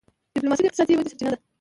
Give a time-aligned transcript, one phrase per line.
[0.33, 1.37] ډيپلوماسي د اقتصادي ودي سرچینه ده.